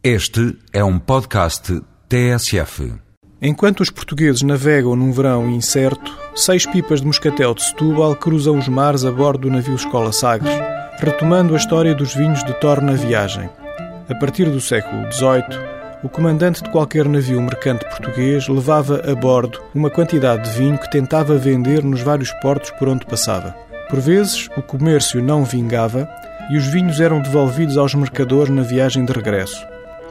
Este 0.00 0.56
é 0.72 0.84
um 0.84 0.96
podcast 0.96 1.82
TSF. 2.08 2.94
Enquanto 3.42 3.80
os 3.80 3.90
portugueses 3.90 4.42
navegam 4.42 4.94
num 4.94 5.10
verão 5.10 5.50
incerto, 5.50 6.16
seis 6.36 6.64
pipas 6.64 7.00
de 7.00 7.06
moscatel 7.08 7.52
de 7.52 7.64
Setúbal 7.64 8.14
cruzam 8.14 8.56
os 8.56 8.68
mares 8.68 9.04
a 9.04 9.10
bordo 9.10 9.48
do 9.48 9.50
navio 9.50 9.74
Escola 9.74 10.12
Sagres, 10.12 10.54
retomando 10.98 11.52
a 11.52 11.56
história 11.56 11.96
dos 11.96 12.14
vinhos 12.14 12.44
de 12.44 12.54
Torna 12.60 12.92
Viagem. 12.92 13.50
A 14.08 14.14
partir 14.14 14.48
do 14.48 14.60
século 14.60 15.12
XVIII, 15.12 15.58
o 16.04 16.08
comandante 16.08 16.62
de 16.62 16.70
qualquer 16.70 17.08
navio 17.08 17.42
mercante 17.42 17.84
português 17.86 18.46
levava 18.46 19.02
a 19.04 19.16
bordo 19.16 19.60
uma 19.74 19.90
quantidade 19.90 20.48
de 20.48 20.56
vinho 20.56 20.78
que 20.78 20.92
tentava 20.92 21.36
vender 21.36 21.82
nos 21.82 22.02
vários 22.02 22.30
portos 22.34 22.70
por 22.78 22.88
onde 22.88 23.04
passava. 23.04 23.50
Por 23.90 23.98
vezes, 23.98 24.48
o 24.56 24.62
comércio 24.62 25.20
não 25.20 25.44
vingava 25.44 26.08
e 26.52 26.56
os 26.56 26.68
vinhos 26.68 27.00
eram 27.00 27.20
devolvidos 27.20 27.76
aos 27.76 27.96
mercadores 27.96 28.54
na 28.54 28.62
viagem 28.62 29.04
de 29.04 29.12
regresso 29.12 29.66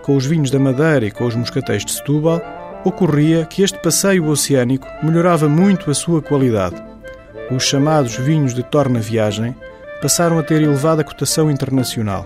com 0.08 0.16
os 0.16 0.26
vinhos 0.26 0.50
da 0.50 0.58
Madeira 0.58 1.06
e 1.06 1.12
com 1.12 1.26
os 1.26 1.36
moscatéis 1.36 1.84
de 1.84 1.92
Setúbal, 1.92 2.42
ocorria 2.86 3.46
que 3.46 3.62
este 3.62 3.78
passeio 3.80 4.26
oceânico 4.30 4.88
melhorava 5.04 5.50
muito 5.50 5.92
a 5.92 5.94
sua 5.94 6.22
qualidade. 6.22 6.82
Os 7.52 7.64
chamados 7.64 8.16
vinhos 8.16 8.54
de 8.54 8.64
torna 8.64 9.02
viagem 9.02 9.54
passaram 10.02 10.40
a 10.40 10.44
ter 10.44 10.62
elevada 10.62 11.04
cotação 11.04 11.52
internacional. 11.52 12.26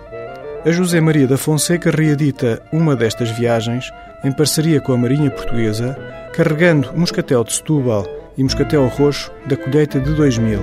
A 0.63 0.69
José 0.69 1.01
Maria 1.01 1.27
da 1.27 1.39
Fonseca 1.39 1.89
reedita 1.89 2.61
uma 2.71 2.95
destas 2.95 3.31
viagens 3.31 3.91
em 4.23 4.31
parceria 4.31 4.79
com 4.79 4.93
a 4.93 4.97
Marinha 4.97 5.31
Portuguesa, 5.31 5.97
carregando 6.33 6.93
moscatel 6.95 7.43
de 7.43 7.53
Setúbal 7.53 8.05
e 8.37 8.43
moscatel 8.43 8.87
roxo 8.89 9.31
da 9.47 9.57
colheita 9.57 9.99
de 9.99 10.13
2000. 10.13 10.59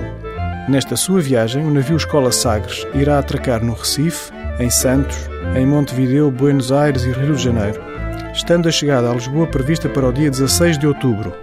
Nesta 0.69 0.95
sua 0.95 1.19
viagem, 1.19 1.65
o 1.65 1.69
navio 1.69 1.97
Escola 1.97 2.31
Sagres 2.31 2.87
irá 2.93 3.19
atracar 3.19 3.61
no 3.61 3.73
Recife, 3.73 4.31
em 4.59 4.69
Santos, 4.69 5.29
em 5.55 5.65
Montevideo, 5.65 6.29
Buenos 6.29 6.71
Aires 6.71 7.03
e 7.03 7.11
Rio 7.11 7.35
de 7.35 7.43
Janeiro, 7.43 7.81
estando 8.33 8.67
a 8.67 8.71
chegada 8.71 9.09
a 9.09 9.13
Lisboa 9.13 9.47
prevista 9.47 9.87
para 9.89 10.07
o 10.07 10.13
dia 10.13 10.29
16 10.29 10.77
de 10.77 10.85
outubro. 10.85 11.33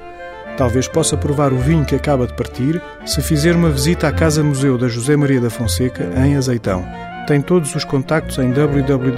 Talvez 0.56 0.86
possa 0.88 1.16
provar 1.16 1.52
o 1.52 1.58
vinho 1.58 1.84
que 1.84 1.94
acaba 1.94 2.26
de 2.26 2.34
partir 2.34 2.80
se 3.04 3.20
fizer 3.20 3.54
uma 3.54 3.70
visita 3.70 4.08
à 4.08 4.12
Casa 4.12 4.42
Museu 4.42 4.78
da 4.78 4.88
José 4.88 5.16
Maria 5.16 5.40
da 5.40 5.50
Fonseca, 5.50 6.04
em 6.24 6.36
Azeitão. 6.36 6.86
Tem 7.26 7.42
todos 7.42 7.74
os 7.74 7.84
contactos 7.84 8.38
em 8.38 8.50
www.jmf.pt. 8.52 9.16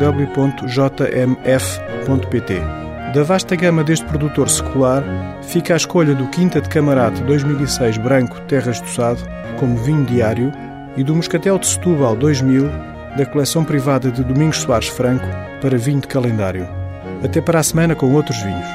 Da 3.14 3.22
vasta 3.22 3.56
gama 3.56 3.84
deste 3.84 4.04
produtor 4.06 4.48
secular, 4.50 5.02
fica 5.42 5.74
a 5.74 5.76
escolha 5.76 6.14
do 6.14 6.26
Quinta 6.28 6.60
de 6.60 6.68
Camarate 6.68 7.22
2006 7.22 7.98
Branco 7.98 8.40
Terras 8.42 8.80
do 8.80 8.88
Sado 8.88 9.20
como 9.58 9.76
vinho 9.78 10.04
diário 10.04 10.52
e 10.96 11.04
do 11.04 11.14
Moscatel 11.14 11.58
de 11.58 11.66
Setúbal 11.66 12.16
2000 12.16 12.97
da 13.16 13.26
coleção 13.26 13.64
privada 13.64 14.10
de 14.10 14.22
Domingos 14.22 14.58
Soares 14.58 14.88
Franco 14.88 15.26
para 15.60 15.78
vinho 15.78 16.00
de 16.00 16.06
calendário. 16.06 16.68
Até 17.24 17.40
para 17.40 17.58
a 17.58 17.62
semana 17.62 17.94
com 17.94 18.12
outros 18.12 18.40
vinhos. 18.42 18.66